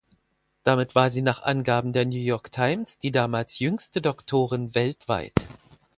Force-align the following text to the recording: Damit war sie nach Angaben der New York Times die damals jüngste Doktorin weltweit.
Damit 0.63 0.95
war 0.95 1.11
sie 1.11 1.21
nach 1.21 1.43
Angaben 1.43 1.93
der 1.93 2.05
New 2.05 2.17
York 2.17 2.51
Times 2.51 2.97
die 2.97 3.11
damals 3.11 3.59
jüngste 3.59 4.01
Doktorin 4.01 4.73
weltweit. 4.73 5.33